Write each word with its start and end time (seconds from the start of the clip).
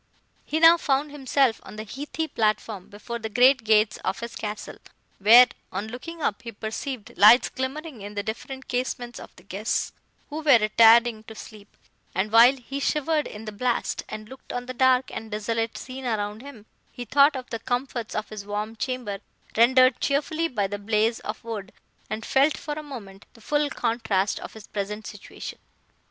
"He 0.45 0.59
now 0.59 0.77
found 0.77 1.11
himself 1.11 1.59
on 1.61 1.75
the 1.75 1.83
heathy 1.83 2.27
platform, 2.27 2.89
before 2.89 3.19
the 3.19 3.29
great 3.29 3.63
gates 3.63 3.97
of 3.97 4.19
his 4.19 4.35
castle, 4.35 4.77
where, 5.19 5.45
on 5.71 5.89
looking 5.89 6.23
up, 6.23 6.41
he 6.41 6.51
perceived 6.51 7.15
lights 7.19 7.49
glimmering 7.49 8.01
in 8.01 8.15
the 8.15 8.23
different 8.23 8.67
casements 8.67 9.19
of 9.19 9.29
the 9.35 9.43
guests, 9.43 9.93
who 10.31 10.37
were 10.41 10.57
retiring 10.57 11.21
to 11.25 11.35
sleep; 11.35 11.67
and, 12.15 12.31
while 12.31 12.55
he 12.55 12.79
shivered 12.79 13.27
in 13.27 13.45
the 13.45 13.51
blast, 13.51 14.03
and 14.09 14.27
looked 14.27 14.51
on 14.51 14.65
the 14.65 14.73
dark 14.73 15.11
and 15.13 15.29
desolate 15.29 15.77
scene 15.77 16.07
around 16.07 16.41
him, 16.41 16.65
he 16.91 17.05
thought 17.05 17.35
of 17.35 17.51
the 17.51 17.59
comforts 17.59 18.15
of 18.15 18.29
his 18.29 18.43
warm 18.43 18.75
chamber, 18.75 19.19
rendered 19.55 19.99
cheerful 20.01 20.49
by 20.49 20.65
the 20.65 20.79
blaze 20.79 21.19
of 21.19 21.43
wood, 21.43 21.71
and 22.09 22.25
felt, 22.25 22.57
for 22.57 22.73
a 22.73 22.81
moment, 22.81 23.27
the 23.35 23.39
full 23.39 23.69
contrast 23.69 24.39
of 24.39 24.53
his 24.53 24.65
present 24.65 25.05
situation." 25.05 25.59